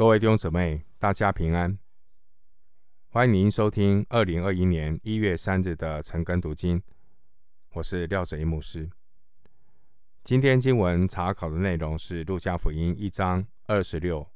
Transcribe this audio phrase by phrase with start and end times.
[0.00, 1.78] 各位弟兄姊妹，大家平安！
[3.10, 6.82] 欢迎您收听二零二一年一月三日的晨更读经，
[7.74, 8.88] 我是廖哲一牧师。
[10.24, 14.26] 今天经文查考的内容是《路加福音》一章二十六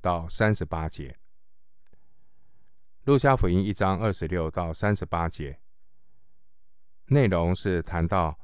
[0.00, 1.08] 到三十八节，
[3.02, 5.58] 《路加福音》一章二十六到三十八节
[7.06, 8.38] 内容是谈到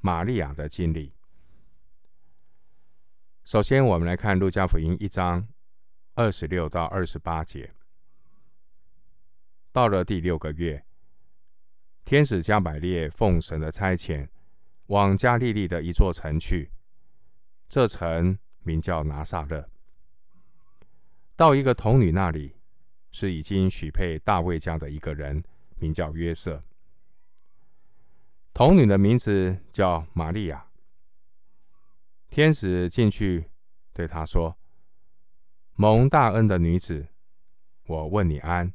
[0.00, 1.14] 玛利亚的经历。
[3.44, 5.46] 首先，我们来看《路加福音》一章。
[6.18, 7.72] 二十六到二十八节，
[9.70, 10.84] 到了第六个月，
[12.04, 14.28] 天使加百列奉神的差遣，
[14.86, 16.72] 往加利利的一座城去。
[17.68, 19.70] 这城名叫拿撒勒。
[21.36, 22.56] 到一个童女那里，
[23.12, 25.40] 是已经许配大卫家的一个人，
[25.76, 26.64] 名叫约瑟。
[28.52, 30.68] 童女的名字叫玛利亚。
[32.28, 33.48] 天使进去
[33.92, 34.57] 对她说。
[35.80, 37.06] 蒙大恩的女子，
[37.86, 38.74] 我问你安，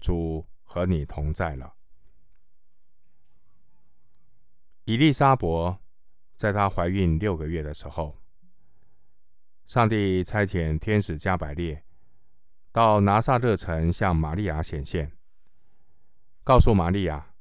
[0.00, 1.74] 主和你同在了。
[4.84, 5.78] 以利沙伯
[6.34, 8.16] 在她怀孕六个月的时候，
[9.66, 11.84] 上帝差遣天使加百列
[12.72, 15.12] 到拿撒勒城向玛利亚显现，
[16.42, 17.34] 告诉玛利亚，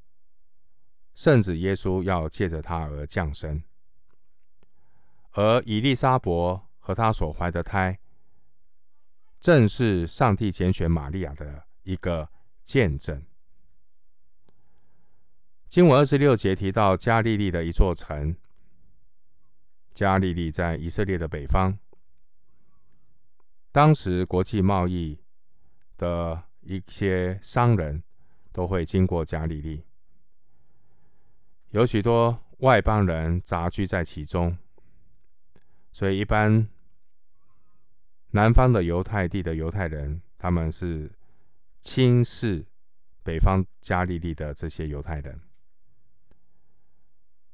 [1.16, 3.64] 圣子耶稣要借着她而降生，
[5.32, 7.98] 而以利沙伯和她所怀的胎。
[9.40, 12.30] 正是上帝拣选玛利亚的一个
[12.64, 13.24] 见证。
[15.68, 18.36] 经文二十六节提到加利利的一座城，
[19.94, 21.78] 加利利在以色列的北方。
[23.72, 25.20] 当时国际贸易
[25.98, 28.04] 的一些商人
[28.52, 29.84] 都会经过加利利，
[31.70, 34.58] 有许多外邦人杂居在其中，
[35.92, 36.68] 所以一般。
[38.32, 41.10] 南方的犹太地的犹太人，他们是
[41.80, 42.66] 轻视
[43.24, 45.40] 北方加利利的这些犹太人。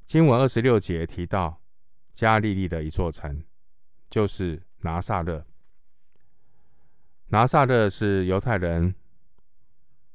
[0.04, 1.62] 经文二十六节提到
[2.12, 3.44] 加利利的一座城，
[4.10, 5.46] 就是拿撒勒。
[7.28, 8.94] 拿撒勒是犹太人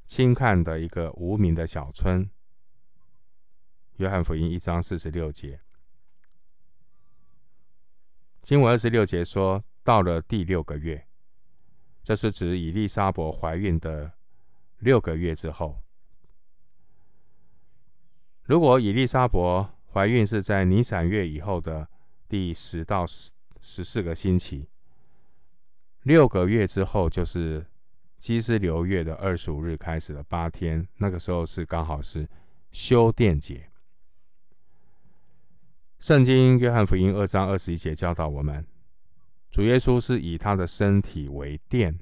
[0.06, 2.30] 轻看的一个无名的小村。
[3.96, 5.62] 约翰福音一章四十六节，
[8.42, 9.64] 经文二十六节说。
[9.90, 11.08] 到了第六个月，
[12.04, 14.12] 这是指以利沙伯怀孕的
[14.78, 15.82] 六个月之后。
[18.44, 21.90] 如果以利沙伯怀孕是在尼散月以后的
[22.28, 24.70] 第十到十十四个星期，
[26.04, 27.66] 六个月之后就是
[28.20, 32.30] 基斯流月的二十五日开始的八天，那个时候是刚好是
[32.70, 33.72] 修殿节。
[35.98, 38.64] 圣经约翰福音二章二十一节教导我们。
[39.52, 42.00] 主耶稣是以他的身体为殿，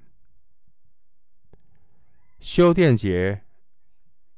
[2.40, 3.44] 修殿节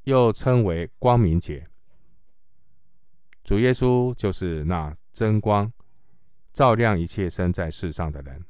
[0.04, 1.68] 又称为光明节。
[3.42, 5.72] 主耶稣就是那真光，
[6.52, 8.44] 照亮一切生在世上的人。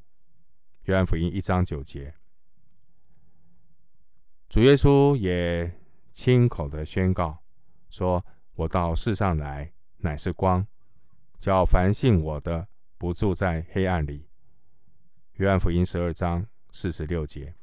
[0.83, 2.13] 约翰福音一章九节，
[4.47, 5.71] 主耶稣也
[6.11, 7.39] 亲口的宣告
[7.89, 8.23] 说
[8.53, 10.65] ：“我到世上来，乃是光，
[11.39, 12.67] 叫凡信我的，
[12.97, 14.27] 不住在黑暗里。”
[15.41, 17.55] 约翰福音十二章四十六节，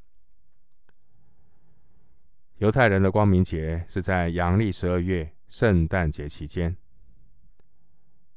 [2.56, 6.77] 犹太人的光明节是在阳历十二月圣诞节期间，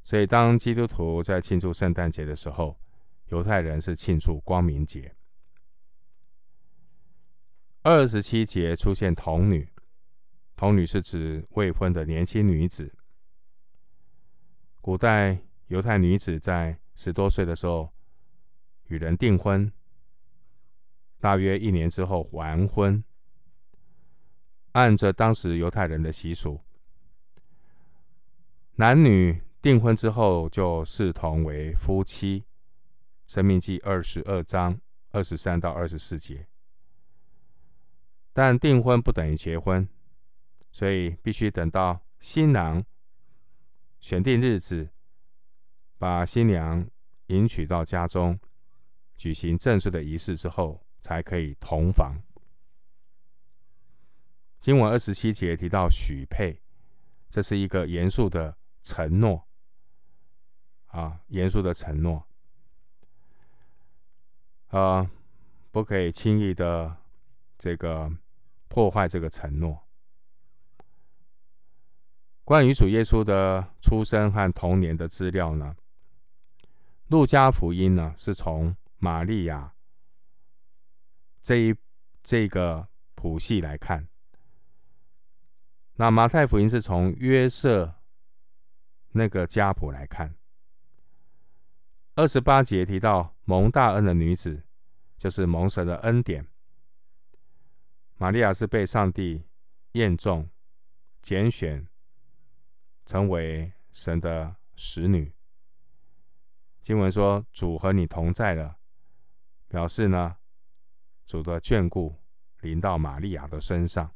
[0.03, 2.79] 所以当基督徒在庆祝圣诞节的时候，
[3.29, 5.11] 犹太人是庆祝光明节。
[7.81, 9.67] 二十七节出现童女，
[10.55, 12.93] 童女是指未婚的年轻女子。
[14.81, 17.91] 古代犹太女子在十多岁的时候。
[18.91, 19.71] 与人订婚，
[21.21, 23.01] 大约一年之后完婚。
[24.73, 26.59] 按着当时犹太人的习俗，
[28.75, 32.43] 男女订婚之后就视同为夫妻。
[33.27, 34.77] 生命记二十二章
[35.11, 36.45] 二十三到二十四节。
[38.33, 39.87] 但订婚不等于结婚，
[40.69, 42.83] 所以必须等到新郎
[44.01, 44.89] 选定日子，
[45.97, 46.85] 把新娘
[47.27, 48.37] 迎娶到家中。
[49.21, 52.19] 举行正式的仪式之后，才可以同房。
[54.59, 56.59] 经文二十七节提到许配，
[57.29, 59.47] 这是一个严肃的承诺
[60.87, 62.25] 啊，严肃的承诺
[64.69, 65.07] 啊，
[65.69, 66.97] 不可以轻易的
[67.59, 68.11] 这个
[68.69, 69.87] 破坏这个承诺。
[72.43, 75.75] 关于主耶稣的出生和童年的资料呢，
[77.09, 79.73] 路加福音呢是从玛利亚
[81.41, 81.75] 这一
[82.21, 84.07] 这个谱系来看，
[85.95, 87.95] 那马太福音是从约瑟
[89.09, 90.35] 那个家谱来看。
[92.13, 94.63] 二十八节提到蒙大恩的女子，
[95.17, 96.47] 就是蒙神的恩典。
[98.17, 99.43] 玛利亚是被上帝
[99.93, 100.47] 验中、
[101.23, 101.87] 拣选，
[103.07, 105.33] 成为神的使女。
[106.83, 108.77] 经文说：“主和你同在了”，
[109.71, 110.35] 表示呢，
[111.25, 112.13] 主的眷顾
[112.59, 114.13] 临到玛利亚的身上。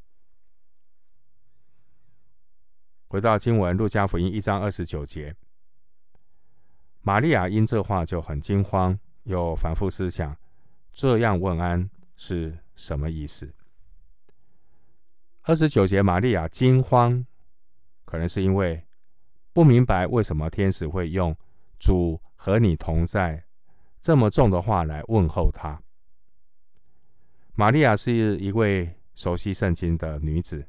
[3.08, 5.34] 回到经文，路加福音一章二十九节。
[7.00, 10.38] 玛利亚因这话就很惊慌，又反复思想，
[10.92, 13.56] 这样问安是什么意思？
[15.44, 17.26] 二十九节，玛利亚惊慌，
[18.04, 18.86] 可能是因为
[19.54, 21.34] 不明白为什么天使会用
[21.80, 23.46] “主和你同在”
[24.06, 25.82] 这么重的话来问候他。
[27.56, 30.64] 玛利亚是一位熟悉圣经的女子，“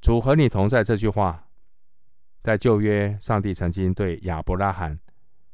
[0.00, 1.46] 主和你同在”这句话。
[2.40, 4.98] 在旧约，上帝曾经对亚伯拉罕、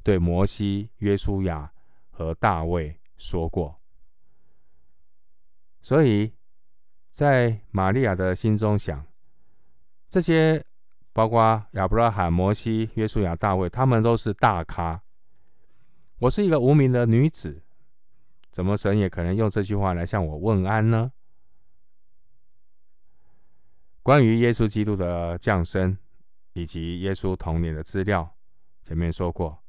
[0.05, 1.73] 对摩西、约书亚
[2.11, 3.81] 和大卫说过，
[5.81, 6.33] 所以
[7.11, 9.05] 在玛利亚的心中想，
[10.09, 10.65] 这些
[11.13, 15.03] 包括亚伯拉罕、摩西、约书亚、大卫，他们都是大咖。
[16.19, 17.63] 我是一个无名的女子，
[18.51, 21.13] 怎么神也可能用这句话来向我问安呢？
[24.03, 25.99] 关于耶稣基督的降生。
[26.55, 28.37] 以及耶稣童年的资料，
[28.83, 29.63] 前面说过，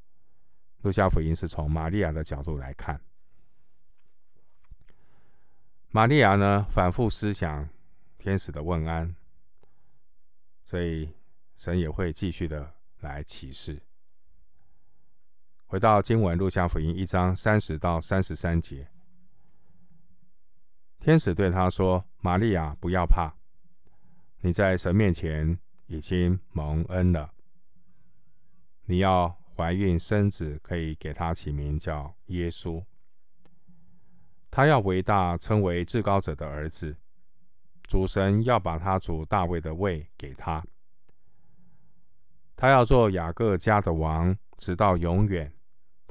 [0.82, 3.00] 路加福音是从玛利亚的角度来看。
[5.92, 7.70] 玛利亚呢，反复思想
[8.18, 9.16] 天使的问安，
[10.64, 11.14] 所以
[11.56, 13.80] 神也会继续的来启示。
[15.70, 18.88] 回到经文，路加福音一章三十到三十三节，
[21.00, 23.32] 天使对他说：“玛利亚，不要怕，
[24.42, 25.58] 你在神面前。”
[25.92, 27.34] 已经蒙恩了。
[28.86, 32.86] 你要怀孕生子，可以给他起名叫耶稣。
[34.52, 36.96] 他要为大，称为至高者的儿子。
[37.88, 40.64] 主神要把他主大卫的位给他。
[42.56, 45.52] 他要做雅各家的王，直到永远。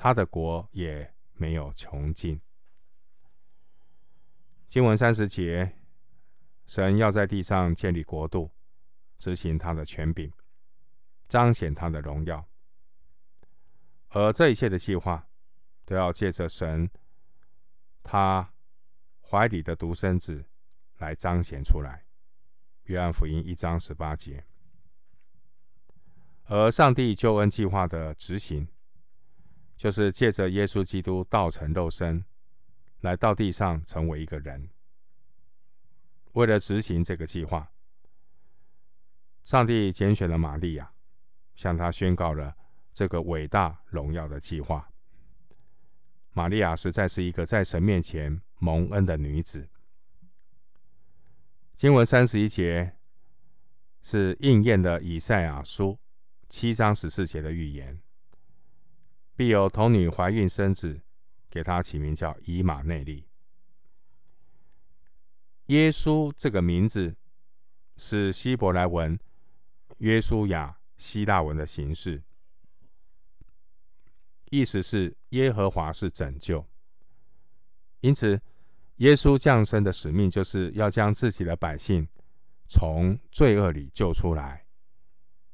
[0.00, 2.40] 他的国也没有穷尽。
[4.68, 5.76] 经文三十节，
[6.66, 8.50] 神要在地上建立国度。
[9.18, 10.32] 执行他的权柄，
[11.26, 12.48] 彰显他的荣耀，
[14.10, 15.28] 而这一切的计划，
[15.84, 16.88] 都要借着神
[18.00, 18.54] 他
[19.20, 20.44] 怀里的独生子
[20.98, 22.06] 来彰显出来。
[22.84, 24.46] 约翰福音一章十八节，
[26.44, 28.68] 而上帝救恩计划的执行，
[29.78, 32.24] 就是借着耶稣基督道成肉身，
[33.00, 34.68] 来到地上成为一个人，
[36.32, 37.70] 为了执行这个计划。
[39.44, 40.92] 上帝拣选了玛利亚，
[41.54, 42.56] 向她宣告了
[42.92, 44.90] 这个伟大荣耀的计划。
[46.32, 49.68] 玛利亚实在是一个在神面前蒙恩的女子。
[51.76, 52.96] 经文三十一节
[54.02, 55.98] 是应验了以赛亚书
[56.48, 58.02] 七章十四节的预言：
[59.38, 61.00] 必有童女怀孕生子，
[61.48, 63.24] 给他起名叫以马内利。
[65.66, 67.14] 耶稣这个名字
[67.96, 69.16] 是希伯来文。
[69.98, 72.20] 约书亚希腊文的形式，
[74.50, 76.66] 意思是耶和华是拯救。
[78.00, 78.40] 因此，
[78.96, 82.08] 耶稣降生的使命就是要将自己的百姓
[82.68, 84.66] 从罪恶里救出来。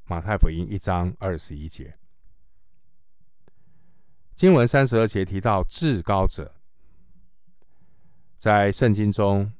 [0.05, 1.99] 马太福音一章二十一节，
[4.35, 6.55] 经文三十二节提到至高者，
[8.37, 9.53] 在圣经中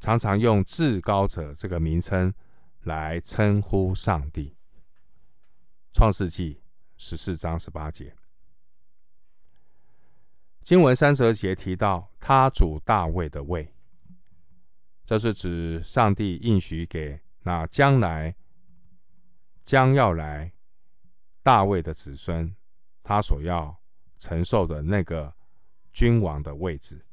[0.00, 2.32] 常常用至高者这个名称。
[2.84, 4.56] 来称呼上帝，
[5.94, 6.54] 《创世纪》
[6.96, 8.16] 十四章十八节，
[10.60, 13.74] 经文三十二节提到他主大卫的位，
[15.04, 18.34] 这是指上帝应许给那将来
[19.62, 20.54] 将要来
[21.42, 22.56] 大卫的子孙，
[23.02, 23.79] 他所要
[24.20, 25.34] 承受的那个
[25.92, 27.04] 君王的位置。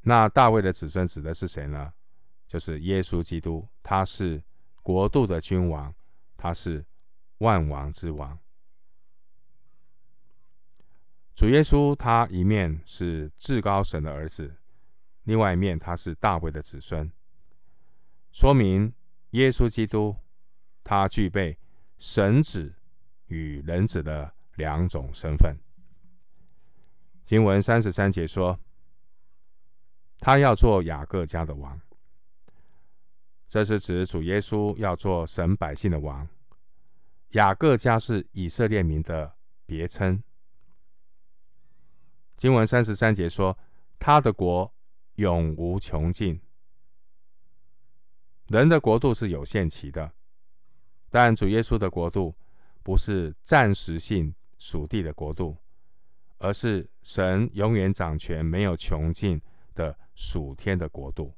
[0.00, 1.92] 那大卫的子孙指的是谁呢？
[2.48, 4.42] 就是耶稣基督，他是
[4.82, 5.94] 国度的君王，
[6.36, 6.84] 他是
[7.38, 8.38] 万王之王。
[11.34, 14.56] 主耶稣他一面是至高神的儿子，
[15.24, 17.10] 另外一面他是大卫的子孙，
[18.32, 18.94] 说明
[19.30, 20.16] 耶稣基督
[20.82, 21.58] 他具备
[21.98, 22.72] 神子
[23.26, 25.56] 与人子的两种身份。
[27.24, 28.58] 经文三十三节说，
[30.18, 31.80] 他要做雅各家的王。
[33.48, 36.28] 这是指主耶稣要做神百姓的王。
[37.30, 39.34] 雅各家是以色列民的
[39.64, 40.22] 别称。
[42.36, 43.56] 经文三十三节说，
[43.98, 44.74] 他的国
[45.14, 46.40] 永无穷尽。
[48.48, 50.12] 人的国度是有限期的，
[51.08, 52.34] 但主耶稣的国度
[52.82, 55.58] 不是暂时性属地的国度，
[56.38, 59.38] 而是神永远掌权、没有穷尽
[59.74, 61.34] 的属天的国度。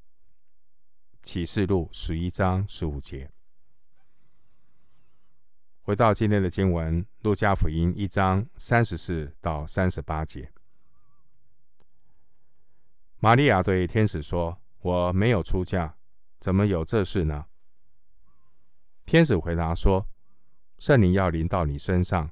[1.25, 3.29] 启示录十一章十五节。
[5.81, 10.53] 回到今天的经文，路加福音一章三十四到三十八节。
[13.19, 15.97] 玛利亚对天使说：“我没有出嫁。”
[16.39, 17.47] 怎么有这事呢？
[19.05, 20.07] 天使回答说
[20.79, 22.31] ：“圣灵要临到你身上，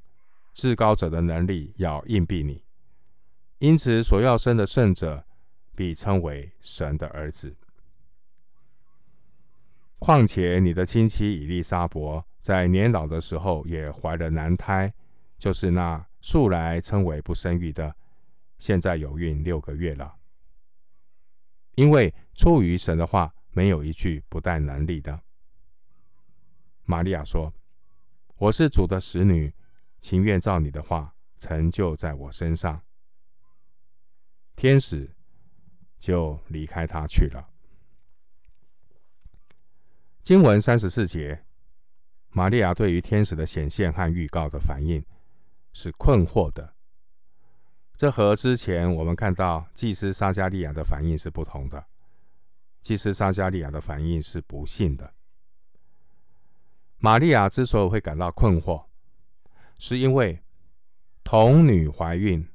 [0.55, 2.65] 至高者的能力要应庇你，
[3.59, 5.27] 因此所要生的圣者
[5.75, 7.55] 必称为神的儿子。
[9.99, 14.95] 况且你的亲戚以利沙伯在年老的时候也怀了男胎，
[15.37, 17.95] 就是那素来称为不生育的，
[18.57, 20.15] 现在有孕六个月了，
[21.75, 25.21] 因为出于神的话。”没有一句不带能力的。
[26.87, 27.55] 玛利亚说
[28.37, 29.55] ：“我是主的使女，
[30.05, 32.83] 情愿照你的话成就在我身上。”
[34.55, 35.11] 天使
[35.99, 37.49] 就离开他去了。
[40.21, 41.43] 经文三十四节，
[42.29, 45.03] 玛利亚对于天使的显现和预告的反应
[45.73, 46.75] 是困惑的。
[47.97, 51.87] 这和之前我们看到祭司撒迦利亚的反应是不同的。
[52.83, 55.15] 祭司撒迦利亚的反应是不信的。
[56.99, 58.85] 玛利亚之所以会感到困惑，
[59.79, 60.43] 是因为
[61.23, 62.47] 童女怀孕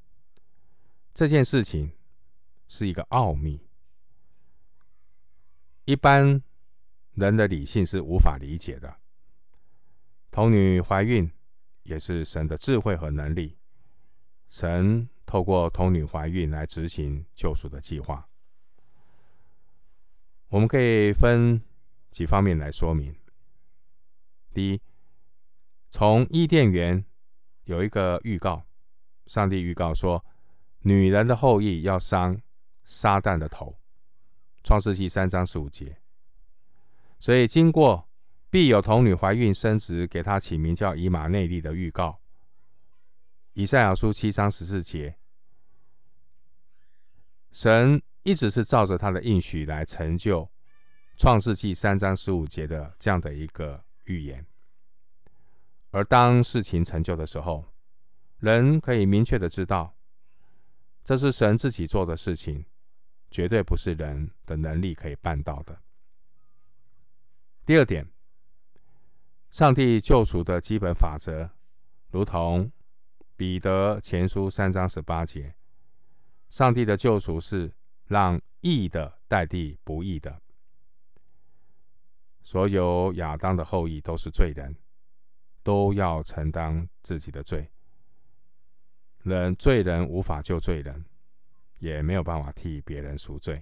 [1.14, 1.92] 这件事情
[2.68, 3.62] 是一个奥秘，
[5.86, 6.42] 一般
[7.14, 8.98] 人的理性是无法理解的。
[10.32, 11.30] 童女怀孕
[11.84, 13.58] 也是神的智慧和能力，
[14.50, 18.28] 神透过童女怀孕来执行救赎的计划。
[20.48, 21.62] 我们可以分
[22.12, 23.16] 几方面来说明。
[24.54, 24.82] 第一，
[25.92, 27.04] 从伊甸园
[27.70, 28.66] 有一个预告，
[29.28, 30.26] 上帝预告说，
[30.80, 32.42] 女人的后裔要伤
[32.84, 33.78] 撒旦的头，
[34.64, 35.96] 创世记三章十五节。
[37.20, 38.10] 所以，经过
[38.50, 42.20] 必有童女怀孕生殖，给她起名叫以马内利的预告，
[43.54, 45.16] 以赛亚书七章十四节，
[47.52, 48.02] 神。
[48.24, 50.48] 一直是照着他的应许来成就
[51.18, 54.46] 创世纪三章十五节的这样的一个预言，
[55.92, 57.66] 而当事情成就的时候，
[58.38, 59.96] 人可以明确的知道，
[61.04, 62.66] 这是神自己做的事情，
[63.32, 65.82] 绝对不是人的能力可以办到的。
[67.66, 68.08] 第二点，
[69.52, 71.50] 上帝救赎的基本法则，
[72.12, 72.72] 如同
[73.36, 75.56] 彼得前书三章十八节，
[76.50, 77.74] 上帝的救赎是。
[78.10, 80.42] 让义的代替不义的，
[82.42, 84.76] 所有亚当的后裔都是罪人，
[85.64, 87.70] 都要承担自己的罪。
[89.24, 91.06] 人罪人无法救罪人，
[91.80, 93.62] 也没有办法替别人赎罪。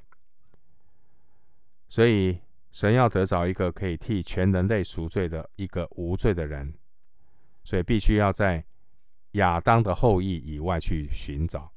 [1.90, 2.40] 所以
[2.72, 6.78] 神要得找一个可以替全人类赎罪的一个无罪的人，
[7.64, 8.64] 所以必须要在
[9.32, 11.72] 亚当的后裔以外去寻找。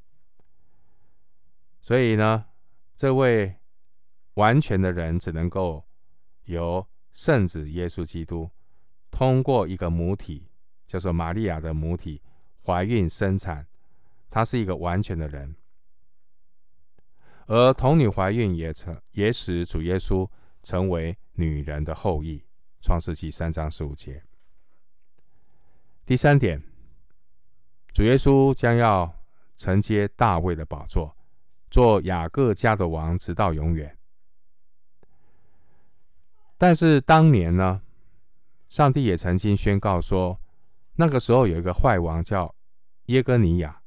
[1.81, 2.45] 所以呢，
[2.97, 3.57] 这位
[4.35, 5.87] 完全的人只能够
[6.45, 8.51] 由圣子耶稣基督
[9.11, 10.49] 通过一个母体，
[10.87, 12.23] 叫做玛利亚的母体
[12.65, 13.67] 怀孕生产，
[14.31, 15.55] 他是一个完全的人。
[17.47, 20.29] 而童女怀孕也成也使主耶稣
[20.63, 22.45] 成为女人的后裔。
[22.81, 24.23] 创世记三章十五节。
[26.07, 26.63] 第三点，
[27.93, 29.13] 主耶稣将要
[29.57, 31.15] 承接大卫的宝座。
[31.71, 33.97] 做雅各家的王，直到永远。
[36.57, 37.83] 但是当年呢，
[38.71, 40.41] 上帝也曾经宣告说，
[40.95, 42.55] 那个时候有一个坏王叫
[43.07, 43.83] 耶哥尼雅，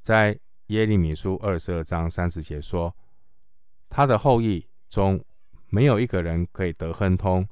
[0.00, 2.96] 在耶利米书二十二章三十节说，
[3.90, 5.22] 他的后裔中
[5.68, 7.46] 没有一个人可以得亨通，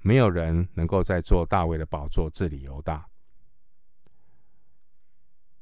[0.00, 3.08] 没有人能够在做大卫的宝座治理犹大。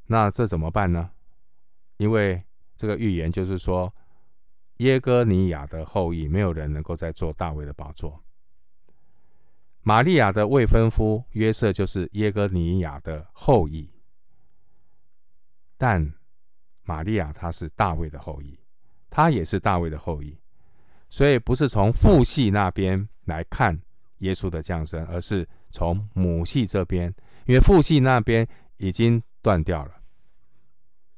[0.07, 1.13] 那这怎么办呢？
[1.99, 2.43] 因为
[2.77, 3.95] 这个预言就是说，
[4.79, 8.25] 耶哥尼雅的后裔没有人能够再做大卫的宝座。
[9.83, 13.91] 玛利亚的未婚夫约瑟就是耶哥尼雅的后裔，
[15.77, 16.15] 但
[16.85, 18.59] 玛利亚她是大卫的后裔，
[19.11, 20.39] 她也是大卫的后裔，
[21.09, 23.77] 所以不是从父系那边来看
[24.19, 27.13] 耶稣的降生，而是从母系这边，
[27.47, 28.47] 因为父系那边
[28.77, 30.01] 已经断掉了。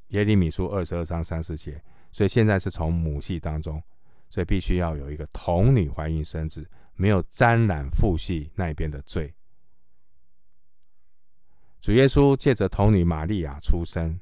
[0.08, 3.82] 耶利米书二十二章三十节，所以现在是从母系当中，
[4.30, 9.34] 所以必须要有一个童女怀孕生子，没有沾染父系那边的罪。
[11.80, 14.18] 主耶稣借着童女玛利亚出生，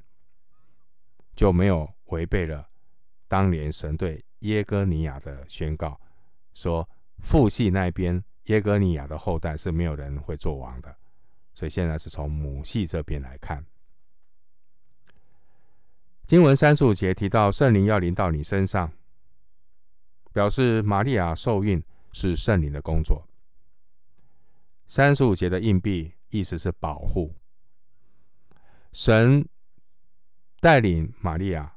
[1.35, 2.67] 就没有违背了
[3.27, 5.99] 当年神对耶哥尼亚的宣告，
[6.53, 6.87] 说
[7.19, 10.93] 父系那边耶哥尼亚的后代是没有人会做王的。
[11.53, 13.63] 所以现在是从母系这边来看，
[16.25, 18.91] 经文三十五节提到圣灵要临到你身上，
[20.33, 21.81] 表示玛利亚受孕
[22.13, 23.27] 是圣灵的工作。
[24.87, 27.35] 三十五节的硬币意思是保护。
[28.93, 29.45] 神
[30.61, 31.75] 带领玛利亚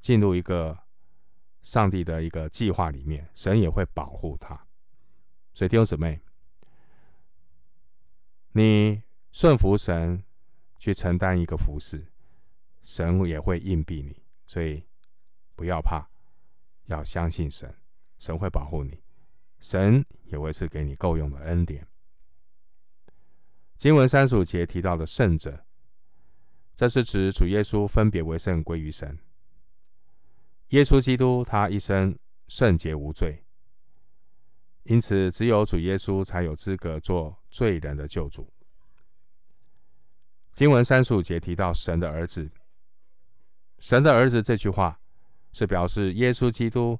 [0.00, 0.76] 进入一个
[1.62, 4.66] 上帝的一个计划里面，神也会保护她。
[5.52, 6.18] 所以弟兄姊妹，
[8.52, 10.24] 你顺服神
[10.78, 12.10] 去承担一个服饰，
[12.82, 14.22] 神也会硬币你。
[14.46, 14.82] 所以
[15.54, 16.08] 不要怕，
[16.86, 17.72] 要相信神，
[18.18, 18.98] 神会保护你，
[19.60, 21.86] 神也会赐给你够用的恩典。
[23.76, 25.64] 经文三十五节提到的圣者。
[26.76, 29.18] 这是指主耶稣分别为圣归于神。
[30.68, 33.44] 耶稣基督他一生圣洁无罪，
[34.84, 38.50] 因此只有主耶稣才有资格做罪人的救主。
[40.54, 42.50] 经文三十五节提到神的儿子，
[43.78, 44.98] 神的儿子这句话
[45.52, 46.98] 是表示耶稣基督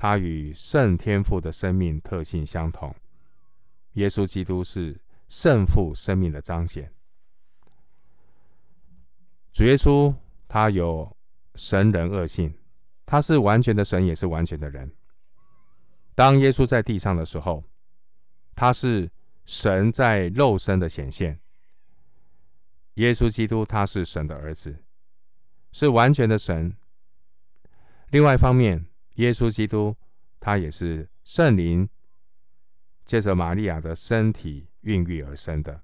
[0.00, 2.94] 他与圣天父的生命特性相同。
[3.94, 6.92] 耶稣基督是圣父生命的彰显。
[9.52, 10.14] 主耶稣
[10.46, 11.16] 他有
[11.56, 12.56] 神人二性，
[13.04, 14.88] 他是完全的神，也是完全的人。
[16.14, 17.64] 当耶稣在地上的时候，
[18.54, 19.10] 他是
[19.46, 21.40] 神在肉身的显现。
[22.94, 24.84] 耶稣基督他是神的儿子，
[25.72, 26.76] 是完全的神。
[28.10, 28.86] 另外一方面，
[29.18, 29.96] 耶稣基督
[30.40, 31.88] 他也是圣灵
[33.04, 35.82] 借着玛利亚的身体孕育而生的，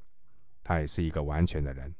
[0.62, 1.94] 他也是一个完全的人。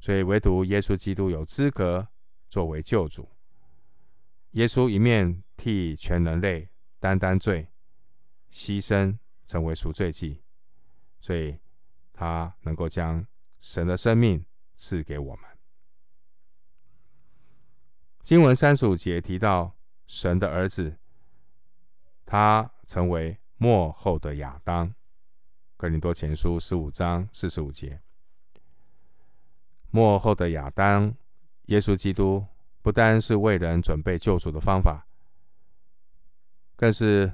[0.00, 2.08] 所以，唯独耶稣基督有资格
[2.48, 3.28] 作为救主。
[4.52, 7.68] 耶稣一面替全人类担当罪，
[8.50, 10.42] 牺牲成为赎罪祭，
[11.20, 11.56] 所以
[12.12, 13.24] 他能够将
[13.60, 15.44] 神的生命赐给我们。
[18.22, 19.76] 经文三十五节提到
[20.12, 20.94] 神的儿子，
[22.26, 24.94] 他成为末后的亚当。
[25.78, 27.98] 哥林多前书十五章四十五节。
[29.90, 31.14] 末后的亚当，
[31.68, 32.44] 耶稣基督
[32.82, 35.06] 不单是为人准备救赎的方法，
[36.76, 37.32] 更是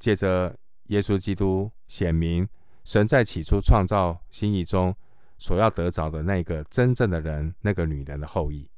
[0.00, 2.48] 借着耶稣基督显明
[2.82, 4.92] 神在起初创造心意中
[5.38, 8.68] 所要得着的那个真正的人，那个女人的后裔。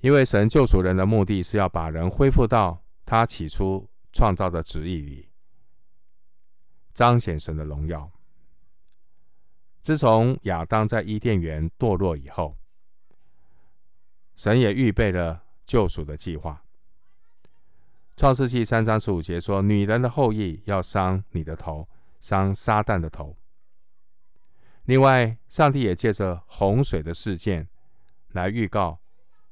[0.00, 5.28] 因为神救赎人的目的是要把人恢复到他起初创造的旨意里，
[6.92, 8.10] 彰显神的荣耀。
[9.80, 12.56] 自从亚当在伊甸园堕落以后，
[14.36, 16.62] 神也预备了救赎的计划。
[18.16, 21.88] 创世纪三章十五节说：“女人的后裔要伤你的头，
[22.20, 23.36] 伤撒旦的头。”
[24.84, 27.68] 另外，上帝也借着洪水的事件
[28.28, 29.00] 来预告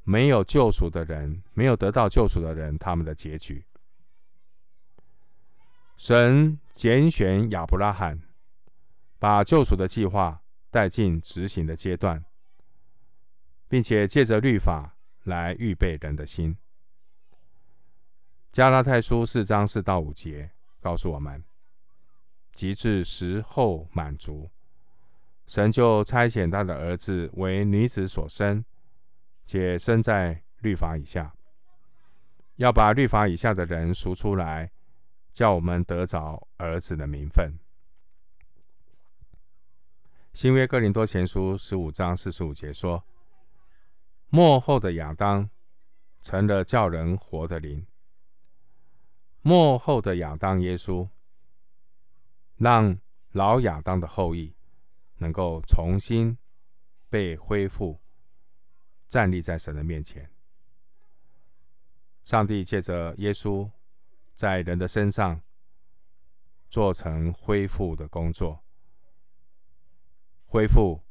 [0.08, 3.62] 没有救赎的人、没有得到救赎的人他们的结局。
[5.98, 8.18] 神拣选亚伯拉罕。
[9.20, 10.40] 把救赎的计划
[10.70, 12.24] 带进执行的阶段，
[13.66, 16.56] 并且借着律法来预备人的心。
[18.52, 21.42] 加拉太书四章四到五节告诉我们：
[22.52, 24.48] 及至时候满足，
[25.48, 28.64] 神就差遣他的儿子为女子所生，
[29.48, 31.34] 且生在律法以下，
[32.56, 34.70] 要把律法以下的人赎出来，
[35.32, 37.58] 叫我们得着儿子的名分。
[40.34, 43.02] 新约哥林多前书十五章四十五节说
[44.28, 45.48] ：“末后的亚当
[46.20, 47.86] 成了叫人活的灵。
[49.40, 51.08] 末后的亚当耶稣，
[52.56, 52.98] 让
[53.32, 54.54] 老亚当的后裔
[55.16, 56.36] 能够重新
[57.08, 57.98] 被恢复，
[59.08, 60.30] 站立在神的面前。
[62.24, 63.68] 上帝借着耶稣
[64.34, 65.40] 在人的身上
[66.68, 68.60] 做成恢复的工作。”
[70.50, 71.02] 恢复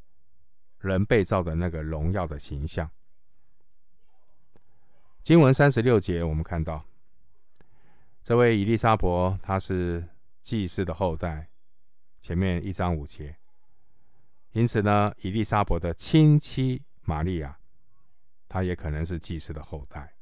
[0.79, 2.89] 人被造的那个荣耀的形象。
[5.21, 6.83] 经文三十六节，我们看到
[8.23, 10.07] 这位伊丽莎伯，他是
[10.41, 11.49] 祭司的后代。
[12.19, 13.37] 前面一章五节，
[14.53, 17.59] 因此呢，伊丽莎伯的亲戚玛利亚，
[18.47, 20.15] 他也可能是祭司的后代。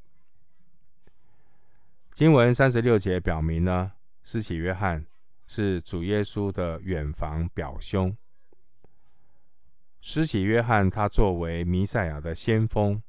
[2.12, 5.06] 经文三十六节表明呢，施洗约翰
[5.46, 8.16] 是主耶稣的远房表兄。
[10.00, 13.02] 施洗约翰他作为弥赛亚的先锋，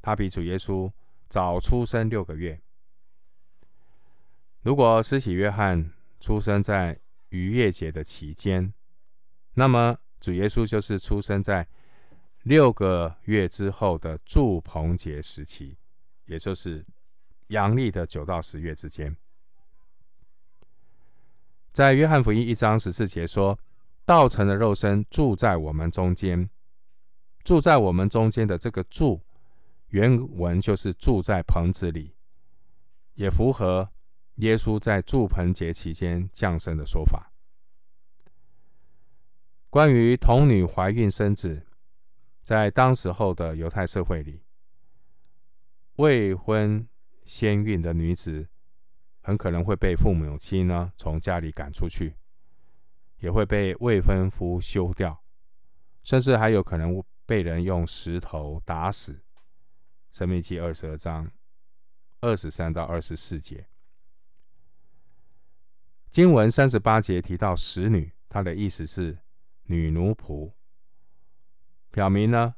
[0.00, 0.92] 他比主耶稣。
[1.26, 2.60] 早出生六个月。
[4.60, 8.72] 如果施洗约翰出生在逾越节的期间，
[9.54, 11.66] 那么主耶稣就是出生在
[12.44, 15.76] 六个月之后的祝棚节时期，
[16.26, 16.84] 也就是
[17.46, 19.16] 阳历的九到十月之间。
[21.72, 23.58] 在约翰福音一章十四节说
[24.04, 26.48] ：“道成的肉身，住在我们中间。
[27.42, 29.20] 住在我们中间的这个住。”
[29.88, 32.14] 原文就是住在棚子里，
[33.14, 33.88] 也符合
[34.36, 37.32] 耶稣在祝棚节期间降生的说法。
[39.70, 41.64] 关于童女怀孕生子，
[42.44, 44.42] 在当时候的犹太社会里，
[45.96, 46.86] 未婚
[47.24, 48.48] 先孕的女子
[49.22, 52.16] 很可能会被父母亲呢从家里赶出去，
[53.18, 55.24] 也会被未婚夫休掉，
[56.02, 59.24] 甚至还有可能被人用石头打死。
[60.12, 61.32] 申命记二十二章
[62.20, 63.66] 二十三到二十四节，
[66.10, 69.18] 经文三十八节提到使女，她的意思是
[69.64, 70.52] 女奴仆，
[71.94, 72.56] 表明呢，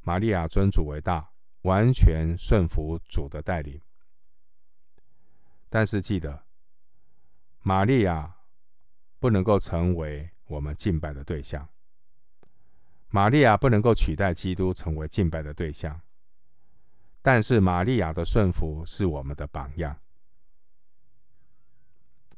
[0.00, 1.30] 玛利亚尊主为大，
[1.62, 3.80] 完全顺服主的带领。
[5.68, 6.44] 但是记得，
[7.62, 8.34] 玛利亚
[9.20, 11.68] 不能够成为我们敬拜的对象，
[13.10, 16.00] 玛利亚不能够取代基督成为敬拜的对象。
[17.22, 19.96] 但是玛利亚的顺服是我们的榜样。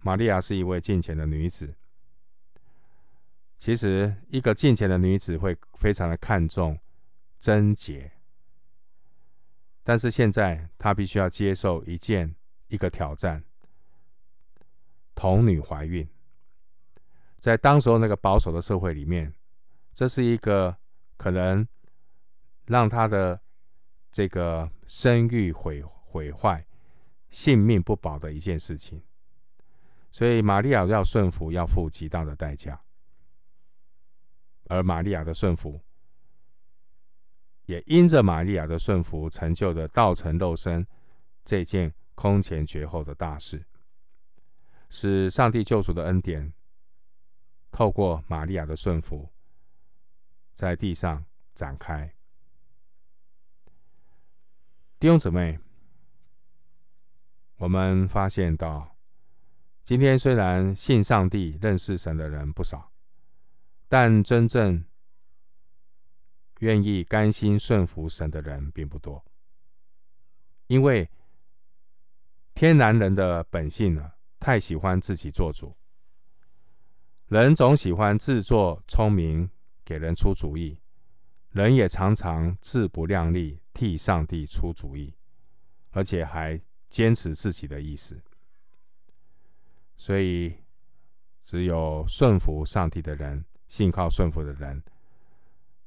[0.00, 1.74] 玛利亚是一位敬虔的女子。
[3.58, 6.78] 其实，一个敬虔的女子会非常的看重
[7.38, 8.12] 贞洁。
[9.82, 12.34] 但是现在，她必须要接受一件
[12.68, 13.44] 一个挑战：
[15.14, 16.08] 童女怀孕。
[17.36, 19.34] 在当时候那个保守的社会里面，
[19.92, 20.76] 这是一个
[21.16, 21.66] 可能
[22.66, 23.40] 让她的。
[24.10, 26.66] 这个声誉毁毁坏、
[27.28, 29.02] 性命不保的一件事情，
[30.10, 32.80] 所以玛利亚要顺服，要付极大的代价。
[34.68, 35.80] 而玛利亚的顺服，
[37.66, 40.86] 也因着玛利亚的顺服，成就了道成肉身
[41.44, 43.64] 这件空前绝后的大事，
[44.88, 46.52] 使上帝救赎的恩典
[47.70, 49.28] 透过玛利亚的顺服，
[50.54, 52.14] 在地上展开。
[54.98, 55.58] 弟兄姊妹，
[57.56, 58.96] 我们发现到，
[59.84, 62.90] 今天虽然信上帝、认识神的人不少，
[63.88, 64.84] 但真正
[66.60, 69.24] 愿意甘心顺服神的人并不多。
[70.66, 71.10] 因为
[72.54, 75.76] 天然人的本性呢，太喜欢自己做主，
[77.26, 79.50] 人总喜欢自作聪明，
[79.84, 80.78] 给人出主意，
[81.50, 83.60] 人也常常自不量力。
[83.74, 85.14] 替上帝出主意，
[85.90, 88.20] 而且还坚持自己的意思，
[89.96, 90.52] 所以
[91.44, 94.82] 只有顺服上帝的人，信靠顺服的人，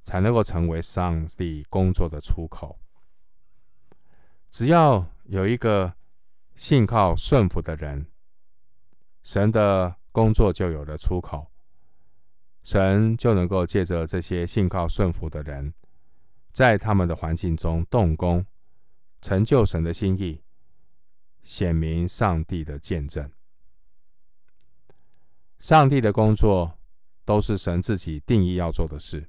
[0.04, 2.80] 才能够成为上帝工作的出口。
[4.50, 5.94] 只要有一个
[6.56, 8.06] 信靠顺服的人，
[9.24, 11.52] 神的工作就有了出口，
[12.64, 15.74] 神就能够借着这些信靠顺服的人。
[16.52, 18.46] 在他们的环境中动工，
[19.22, 20.44] 成就神的心意，
[21.42, 23.32] 显明上帝的见证。
[25.58, 26.78] 上帝的工作
[27.32, 29.26] 都是神自己定义要做的事。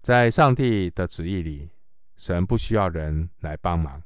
[0.00, 1.68] 在上帝的旨意里，
[2.16, 4.02] 神不需要人来帮忙，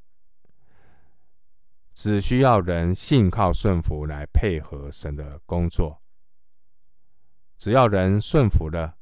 [1.93, 6.03] 只需要人信靠顺服来配合神的工作。
[7.57, 8.97] 只要人顺服了。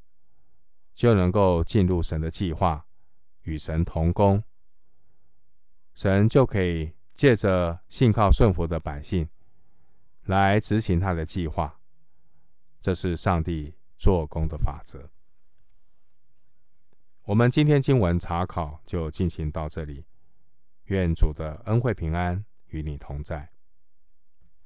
[0.95, 2.85] 就能够进入神的计划，
[3.45, 4.45] 与神同工。
[5.95, 9.27] 神就可以借着信靠顺服的百姓
[10.25, 11.81] 来执行他的计划。
[12.83, 15.09] 这是上帝做工的法则。
[17.23, 20.05] 我们今天经文查考就进行到这里。
[20.87, 23.52] 愿主的恩惠平安与你同在。